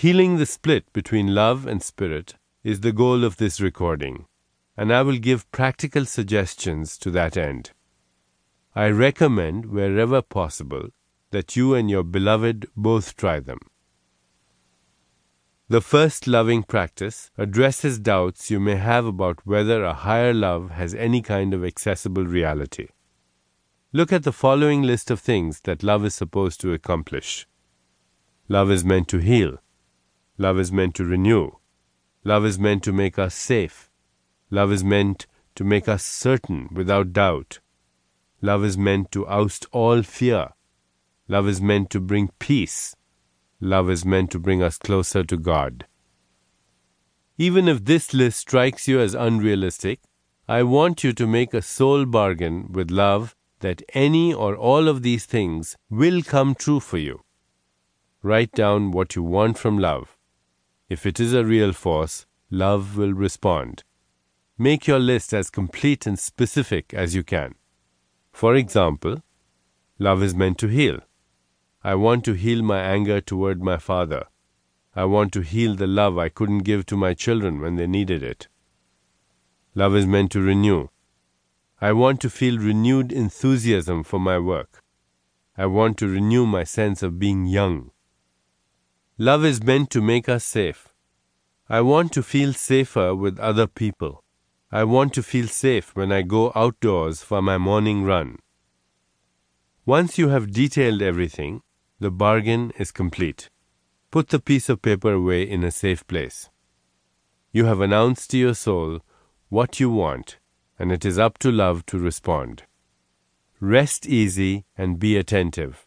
Healing 0.00 0.38
the 0.38 0.46
split 0.46 0.90
between 0.94 1.34
love 1.34 1.66
and 1.66 1.82
spirit 1.82 2.36
is 2.64 2.80
the 2.80 2.90
goal 2.90 3.22
of 3.22 3.36
this 3.36 3.60
recording, 3.60 4.24
and 4.74 4.90
I 4.90 5.02
will 5.02 5.18
give 5.18 5.50
practical 5.52 6.06
suggestions 6.06 6.96
to 7.00 7.10
that 7.10 7.36
end. 7.36 7.72
I 8.74 8.88
recommend, 8.88 9.66
wherever 9.66 10.22
possible, 10.22 10.88
that 11.32 11.54
you 11.54 11.74
and 11.74 11.90
your 11.90 12.02
beloved 12.02 12.66
both 12.74 13.14
try 13.14 13.40
them. 13.40 13.58
The 15.68 15.82
first 15.82 16.26
loving 16.26 16.62
practice 16.62 17.30
addresses 17.36 17.98
doubts 17.98 18.50
you 18.50 18.58
may 18.58 18.76
have 18.76 19.04
about 19.04 19.44
whether 19.44 19.84
a 19.84 19.92
higher 19.92 20.32
love 20.32 20.70
has 20.70 20.94
any 20.94 21.20
kind 21.20 21.52
of 21.52 21.62
accessible 21.62 22.24
reality. 22.24 22.88
Look 23.92 24.14
at 24.14 24.22
the 24.22 24.32
following 24.32 24.80
list 24.80 25.10
of 25.10 25.20
things 25.20 25.60
that 25.64 25.82
love 25.82 26.06
is 26.06 26.14
supposed 26.14 26.58
to 26.62 26.72
accomplish. 26.72 27.46
Love 28.48 28.70
is 28.70 28.82
meant 28.82 29.06
to 29.08 29.18
heal. 29.18 29.58
Love 30.40 30.58
is 30.58 30.72
meant 30.72 30.94
to 30.94 31.04
renew. 31.04 31.50
Love 32.24 32.46
is 32.46 32.58
meant 32.58 32.82
to 32.82 32.94
make 32.94 33.18
us 33.18 33.34
safe. 33.34 33.90
Love 34.48 34.72
is 34.72 34.82
meant 34.82 35.26
to 35.54 35.64
make 35.64 35.86
us 35.86 36.02
certain 36.02 36.66
without 36.72 37.12
doubt. 37.12 37.58
Love 38.40 38.64
is 38.64 38.78
meant 38.78 39.12
to 39.12 39.26
oust 39.26 39.66
all 39.70 40.02
fear. 40.02 40.48
Love 41.28 41.46
is 41.46 41.60
meant 41.60 41.90
to 41.90 42.00
bring 42.00 42.30
peace. 42.38 42.96
Love 43.60 43.90
is 43.90 44.06
meant 44.06 44.30
to 44.30 44.38
bring 44.38 44.62
us 44.62 44.78
closer 44.78 45.22
to 45.22 45.36
God. 45.36 45.84
Even 47.36 47.68
if 47.68 47.84
this 47.84 48.14
list 48.14 48.40
strikes 48.40 48.88
you 48.88 48.98
as 48.98 49.12
unrealistic, 49.12 50.00
I 50.48 50.62
want 50.62 51.04
you 51.04 51.12
to 51.12 51.26
make 51.26 51.52
a 51.52 51.60
soul 51.60 52.06
bargain 52.06 52.72
with 52.72 52.90
love 52.90 53.36
that 53.58 53.82
any 53.92 54.32
or 54.32 54.56
all 54.56 54.88
of 54.88 55.02
these 55.02 55.26
things 55.26 55.76
will 55.90 56.22
come 56.22 56.54
true 56.54 56.80
for 56.80 56.96
you. 56.96 57.20
Write 58.22 58.52
down 58.52 58.90
what 58.90 59.14
you 59.14 59.22
want 59.22 59.58
from 59.58 59.78
love. 59.78 60.16
If 60.90 61.06
it 61.06 61.20
is 61.20 61.32
a 61.32 61.44
real 61.44 61.72
force, 61.72 62.26
love 62.50 62.96
will 62.96 63.12
respond. 63.12 63.84
Make 64.58 64.88
your 64.88 64.98
list 64.98 65.32
as 65.32 65.48
complete 65.48 66.04
and 66.04 66.18
specific 66.18 66.92
as 66.92 67.14
you 67.14 67.22
can. 67.22 67.54
For 68.32 68.56
example, 68.56 69.22
love 70.00 70.20
is 70.20 70.34
meant 70.34 70.58
to 70.58 70.66
heal. 70.66 70.98
I 71.84 71.94
want 71.94 72.24
to 72.24 72.32
heal 72.32 72.62
my 72.62 72.80
anger 72.80 73.20
toward 73.20 73.62
my 73.62 73.76
father. 73.76 74.24
I 74.96 75.04
want 75.04 75.32
to 75.34 75.42
heal 75.42 75.76
the 75.76 75.86
love 75.86 76.18
I 76.18 76.28
couldn't 76.28 76.64
give 76.64 76.86
to 76.86 76.96
my 76.96 77.14
children 77.14 77.60
when 77.60 77.76
they 77.76 77.86
needed 77.86 78.24
it. 78.24 78.48
Love 79.76 79.94
is 79.94 80.06
meant 80.06 80.32
to 80.32 80.40
renew. 80.40 80.88
I 81.80 81.92
want 81.92 82.20
to 82.22 82.28
feel 82.28 82.58
renewed 82.58 83.12
enthusiasm 83.12 84.02
for 84.02 84.18
my 84.18 84.40
work. 84.40 84.82
I 85.56 85.66
want 85.66 85.98
to 85.98 86.08
renew 86.08 86.46
my 86.46 86.64
sense 86.64 87.00
of 87.04 87.20
being 87.20 87.46
young. 87.46 87.92
Love 89.22 89.44
is 89.44 89.62
meant 89.62 89.90
to 89.90 90.00
make 90.00 90.30
us 90.30 90.42
safe. 90.42 90.88
I 91.68 91.82
want 91.82 92.10
to 92.14 92.22
feel 92.22 92.54
safer 92.54 93.14
with 93.14 93.38
other 93.38 93.66
people. 93.66 94.24
I 94.72 94.84
want 94.84 95.12
to 95.12 95.22
feel 95.22 95.46
safe 95.46 95.94
when 95.94 96.10
I 96.10 96.22
go 96.22 96.52
outdoors 96.54 97.22
for 97.22 97.42
my 97.42 97.58
morning 97.58 98.04
run. 98.04 98.38
Once 99.84 100.16
you 100.16 100.30
have 100.30 100.52
detailed 100.52 101.02
everything, 101.02 101.60
the 101.98 102.10
bargain 102.10 102.72
is 102.78 102.90
complete. 102.92 103.50
Put 104.10 104.30
the 104.30 104.38
piece 104.38 104.70
of 104.70 104.80
paper 104.80 105.12
away 105.12 105.42
in 105.42 105.64
a 105.64 105.70
safe 105.70 106.06
place. 106.06 106.48
You 107.52 107.66
have 107.66 107.82
announced 107.82 108.30
to 108.30 108.38
your 108.38 108.54
soul 108.54 109.00
what 109.50 109.78
you 109.78 109.90
want 109.90 110.38
and 110.78 110.90
it 110.90 111.04
is 111.04 111.18
up 111.18 111.36
to 111.40 111.52
love 111.52 111.84
to 111.92 111.98
respond. 111.98 112.62
Rest 113.60 114.06
easy 114.06 114.64
and 114.78 114.98
be 114.98 115.18
attentive. 115.18 115.86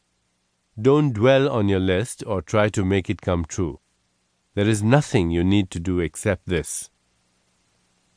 Don't 0.82 1.14
dwell 1.14 1.50
on 1.50 1.70
your 1.70 1.80
list 1.80 2.24
or 2.26 2.42
try 2.42 2.68
to 2.70 2.84
make 2.84 3.08
it 3.08 3.22
come 3.22 3.46
true. 3.46 3.80
There 4.56 4.68
is 4.68 4.82
nothing 4.82 5.30
you 5.30 5.44
need 5.44 5.70
to 5.72 5.80
do 5.80 6.00
except 6.00 6.48
this. 6.48 6.90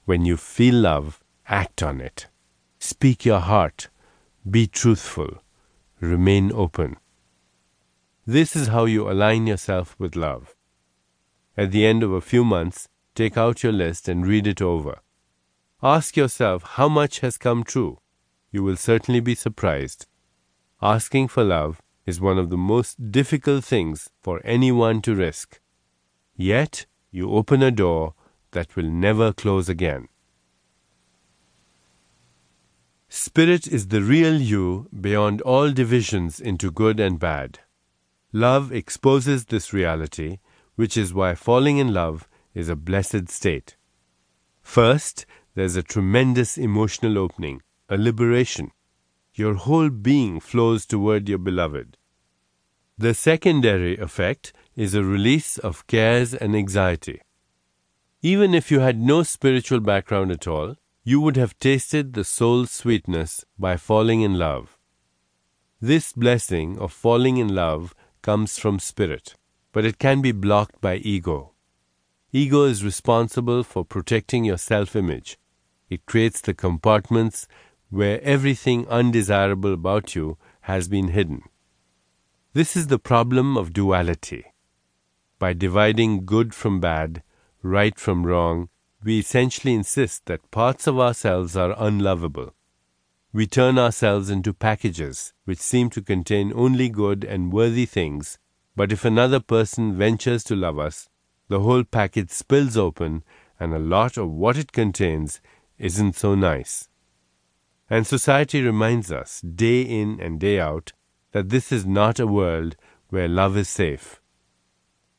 When 0.07 0.25
you 0.25 0.39
feel 0.39 0.75
love, 0.75 1.21
act 1.49 1.83
on 1.83 2.01
it. 2.01 2.29
Speak 2.79 3.27
your 3.27 3.41
heart. 3.41 3.89
Be 4.49 4.67
truthful. 4.67 5.43
Remain 6.01 6.51
open. 6.51 6.97
This 8.27 8.57
is 8.57 8.69
how 8.69 8.87
you 8.87 9.11
align 9.11 9.47
yourself 9.47 9.95
with 9.99 10.17
love. 10.17 10.55
At 11.59 11.73
the 11.73 11.87
end 11.87 12.03
of 12.03 12.13
a 12.13 12.21
few 12.21 12.45
months, 12.45 12.89
take 13.15 13.37
out 13.37 13.63
your 13.63 13.73
list 13.73 14.09
and 14.09 14.27
read 14.27 14.47
it 14.47 14.63
over. 14.63 15.01
Ask 15.83 16.17
yourself 16.17 16.63
how 16.63 16.89
much 16.89 17.21
has 17.21 17.37
come 17.37 17.65
true. 17.65 17.99
You 18.51 18.63
will 18.63 18.77
certainly 18.77 19.21
be 19.21 19.35
surprised. 19.35 20.07
Asking 20.81 21.29
for 21.29 21.45
love 21.45 21.83
is 22.07 22.21
one 22.21 22.39
of 22.39 22.51
the 22.51 22.57
most 22.57 23.11
difficult 23.11 23.65
things 23.65 24.09
for 24.23 24.41
anyone 24.45 25.03
to 25.03 25.15
risk. 25.15 25.61
Yet, 26.37 26.87
you 27.11 27.33
open 27.33 27.63
a 27.63 27.71
door 27.71 28.15
that 28.53 28.77
will 28.77 28.89
never 28.89 29.33
close 29.33 29.69
again. 29.69 30.09
Spirit 33.09 33.67
is 33.67 33.89
the 33.89 34.03
real 34.03 34.41
you 34.41 34.89
beyond 34.99 35.41
all 35.43 35.73
divisions 35.73 36.41
into 36.41 36.71
good 36.71 37.01
and 37.01 37.19
bad. 37.19 37.61
Love 38.33 38.73
exposes 38.73 39.47
this 39.47 39.73
reality, 39.73 40.39
which 40.75 40.97
is 40.97 41.15
why 41.15 41.35
falling 41.35 41.79
in 41.79 41.95
love 41.95 42.29
is 42.55 42.69
a 42.69 42.77
blessed 42.77 43.29
state. 43.29 43.77
First, 44.63 45.27
there's 45.55 45.77
a 45.77 45.83
tremendous 45.83 46.59
emotional 46.59 47.17
opening, 47.17 47.63
a 47.89 47.97
liberation. 47.97 48.73
Your 49.37 49.55
whole 49.57 49.91
being 49.91 50.41
flows 50.41 50.87
toward 50.87 51.29
your 51.29 51.37
beloved. 51.37 51.99
The 52.97 53.13
secondary 53.13 53.99
effect 53.99 54.55
is 54.75 54.95
a 54.95 55.05
release 55.05 55.59
of 55.59 55.87
cares 55.87 56.33
and 56.33 56.57
anxiety. 56.57 57.21
Even 58.23 58.55
if 58.55 58.71
you 58.71 58.81
had 58.81 58.99
no 58.99 59.23
spiritual 59.23 59.81
background 59.81 60.31
at 60.31 60.47
all, 60.47 60.77
you 61.05 61.21
would 61.21 61.37
have 61.37 61.59
tasted 61.59 62.15
the 62.15 62.25
soul's 62.25 62.71
sweetness 62.71 63.45
by 63.59 63.77
falling 63.77 64.23
in 64.23 64.39
love. 64.39 64.79
This 65.83 66.15
blessing 66.15 66.79
of 66.79 66.91
falling 66.91 67.37
in 67.37 67.55
love 67.55 67.95
comes 68.23 68.59
from 68.59 68.79
spirit, 68.79 69.35
but 69.71 69.85
it 69.85 69.99
can 69.99 70.23
be 70.23 70.33
blocked 70.33 70.81
by 70.81 70.97
ego. 70.97 71.53
Ego 72.33 72.65
is 72.65 72.83
responsible 72.83 73.63
for 73.63 73.85
protecting 73.85 74.47
your 74.47 74.57
self 74.57 74.97
image, 74.97 75.39
it 75.91 76.07
creates 76.07 76.41
the 76.41 76.55
compartments 76.55 77.47
where 77.91 78.21
everything 78.23 78.87
undesirable 78.89 79.75
about 79.75 80.15
you 80.15 80.37
has 80.63 80.89
been 80.89 81.09
hidden. 81.09 81.43
This 82.53 82.77
is 82.77 82.87
the 82.87 82.99
problem 82.99 83.57
of 83.57 83.73
duality. 83.73 84.45
By 85.39 85.53
dividing 85.53 86.25
good 86.25 86.55
from 86.55 86.81
bad, 86.81 87.23
right 87.63 87.99
from 87.99 88.27
wrong, 88.27 88.69
we 89.05 89.19
essentially 89.19 89.75
insist 89.75 90.27
that 90.27 90.51
parts 90.51 90.87
of 90.87 90.99
ourselves 90.99 91.57
are 91.57 91.75
unlovable. 91.79 92.55
We 93.33 93.47
turn 93.47 93.79
ourselves 93.79 94.31
into 94.31 94.55
packages 94.55 95.35
which 95.45 95.59
seem 95.59 95.91
to 95.91 96.01
contain 96.01 96.53
only 96.55 96.89
good 96.89 97.23
and 97.23 97.53
worthy 97.53 97.85
things, 97.85 98.39
but 98.75 98.91
if 98.91 99.05
another 99.05 99.41
person 99.41 99.97
ventures 99.97 100.43
to 100.45 100.57
love 100.57 100.79
us, 100.79 101.09
the 101.49 101.61
whole 101.61 101.85
package 101.85 102.31
spills 102.31 102.77
open 102.77 103.23
and 103.61 103.73
a 103.73 103.79
lot 103.79 104.17
of 104.17 104.31
what 104.31 104.57
it 104.57 104.73
contains 104.73 105.41
isn't 105.79 106.17
so 106.17 106.35
nice. 106.35 106.89
And 107.89 108.07
society 108.07 108.63
reminds 108.63 109.13
us, 109.13 109.41
day 109.41 109.83
in 109.83 110.21
and 110.21 110.41
day 110.41 110.59
out, 110.59 110.93
that 111.33 111.51
this 111.51 111.71
is 111.71 111.87
not 111.87 112.19
a 112.19 112.27
world 112.27 112.77
where 113.11 113.29
love 113.29 113.57
is 113.57 113.69
safe. 113.69 114.21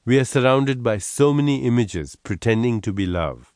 We 0.03 0.19
are 0.19 0.25
surrounded 0.25 0.83
by 0.83 0.97
so 0.97 1.33
many 1.33 1.63
images 1.65 2.15
pretending 2.15 2.81
to 2.81 2.93
be 2.93 3.05
love. 3.05 3.53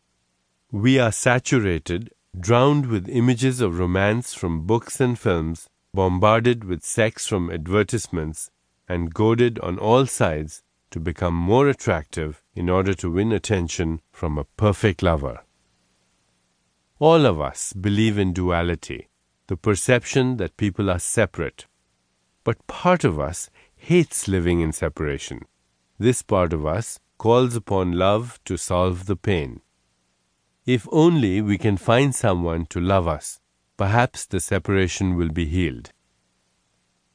We 0.71 0.99
are 0.99 1.11
saturated, 1.11 2.11
drowned 2.39 2.85
with 2.85 3.09
images 3.09 3.59
of 3.59 3.79
romance 3.79 4.33
from 4.33 4.65
books 4.65 5.01
and 5.01 5.19
films, 5.19 5.67
bombarded 5.93 6.63
with 6.63 6.83
sex 6.83 7.27
from 7.27 7.49
advertisements, 7.49 8.49
and 8.87 9.13
goaded 9.13 9.59
on 9.59 9.77
all 9.77 10.05
sides 10.05 10.63
to 10.91 10.99
become 10.99 11.33
more 11.33 11.67
attractive 11.67 12.41
in 12.55 12.69
order 12.69 12.93
to 12.93 13.11
win 13.11 13.31
attention 13.31 14.01
from 14.11 14.37
a 14.37 14.43
perfect 14.43 15.01
lover. 15.03 15.43
All 17.01 17.25
of 17.25 17.41
us 17.41 17.73
believe 17.73 18.19
in 18.19 18.31
duality, 18.31 19.09
the 19.47 19.57
perception 19.57 20.37
that 20.37 20.55
people 20.55 20.87
are 20.87 20.99
separate. 20.99 21.65
But 22.43 22.67
part 22.67 23.03
of 23.03 23.19
us 23.19 23.49
hates 23.75 24.27
living 24.27 24.59
in 24.59 24.71
separation. 24.71 25.45
This 25.97 26.21
part 26.21 26.53
of 26.53 26.63
us 26.63 26.99
calls 27.17 27.55
upon 27.55 27.93
love 27.93 28.39
to 28.45 28.55
solve 28.55 29.07
the 29.07 29.15
pain. 29.15 29.61
If 30.67 30.87
only 30.91 31.41
we 31.41 31.57
can 31.57 31.75
find 31.75 32.13
someone 32.13 32.67
to 32.67 32.79
love 32.79 33.07
us, 33.07 33.39
perhaps 33.77 34.27
the 34.27 34.39
separation 34.39 35.15
will 35.15 35.29
be 35.29 35.47
healed. 35.47 35.89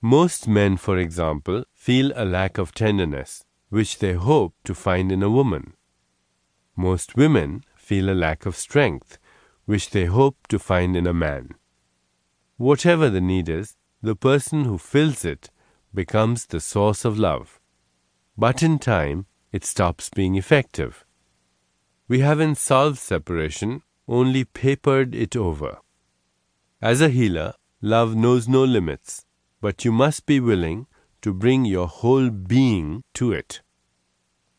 Most 0.02 0.48
men, 0.48 0.78
for 0.78 0.98
example, 0.98 1.62
feel 1.72 2.10
a 2.16 2.24
lack 2.24 2.58
of 2.58 2.74
tenderness, 2.74 3.44
which 3.68 4.00
they 4.00 4.14
hope 4.14 4.52
to 4.64 4.74
find 4.74 5.12
in 5.12 5.22
a 5.22 5.30
woman. 5.30 5.74
Most 6.74 7.14
women 7.14 7.62
feel 7.76 8.10
a 8.10 8.18
lack 8.26 8.46
of 8.46 8.56
strength, 8.56 9.20
which 9.66 9.90
they 9.90 10.06
hope 10.06 10.46
to 10.48 10.58
find 10.58 10.96
in 10.96 11.06
a 11.06 11.12
man. 11.12 11.50
Whatever 12.56 13.10
the 13.10 13.20
need 13.20 13.48
is, 13.48 13.76
the 14.00 14.16
person 14.16 14.64
who 14.64 14.78
fills 14.78 15.24
it 15.24 15.50
becomes 15.92 16.46
the 16.46 16.60
source 16.60 17.04
of 17.04 17.18
love. 17.18 17.60
But 18.38 18.62
in 18.62 18.78
time, 18.78 19.26
it 19.52 19.64
stops 19.64 20.08
being 20.08 20.36
effective. 20.36 21.04
We 22.08 22.20
haven't 22.20 22.56
solved 22.56 22.98
separation, 22.98 23.82
only 24.06 24.44
papered 24.44 25.14
it 25.14 25.34
over. 25.34 25.78
As 26.80 27.00
a 27.00 27.08
healer, 27.08 27.54
love 27.80 28.14
knows 28.14 28.46
no 28.46 28.62
limits, 28.62 29.24
but 29.60 29.84
you 29.84 29.90
must 29.90 30.26
be 30.26 30.38
willing 30.38 30.86
to 31.22 31.32
bring 31.32 31.64
your 31.64 31.88
whole 31.88 32.30
being 32.30 33.02
to 33.14 33.32
it. 33.32 33.62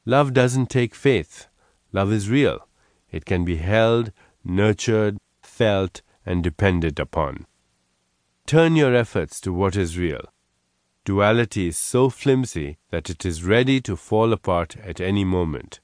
Love 0.05 0.33
doesn't 0.33 0.69
take 0.69 0.95
faith. 0.95 1.47
Love 1.93 2.11
is 2.11 2.29
real. 2.29 2.67
It 3.11 3.23
can 3.25 3.45
be 3.45 3.57
held, 3.57 4.11
nurtured, 4.47 5.17
felt, 5.41 6.01
and 6.25 6.43
depended 6.43 6.99
upon. 6.99 7.45
Turn 8.45 8.75
your 8.75 8.95
efforts 8.95 9.41
to 9.41 9.53
what 9.53 9.75
is 9.75 9.97
real. 9.97 10.21
Duality 11.05 11.67
is 11.67 11.77
so 11.77 12.09
flimsy 12.09 12.77
that 12.89 13.09
it 13.09 13.25
is 13.25 13.43
ready 13.43 13.79
to 13.81 13.95
fall 13.95 14.33
apart 14.33 14.75
at 14.77 14.99
any 14.99 15.23
moment. 15.23 15.79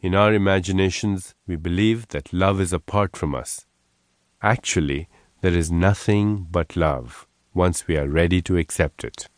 In 0.00 0.14
our 0.14 0.32
imaginations, 0.32 1.34
we 1.46 1.56
believe 1.56 2.08
that 2.08 2.32
love 2.32 2.60
is 2.60 2.72
apart 2.72 3.16
from 3.16 3.34
us. 3.34 3.66
Actually, 4.42 5.08
there 5.40 5.52
is 5.52 5.70
nothing 5.70 6.46
but 6.50 6.76
love 6.76 7.26
once 7.52 7.86
we 7.86 7.96
are 7.96 8.08
ready 8.08 8.40
to 8.42 8.56
accept 8.56 9.04
it. 9.04 9.28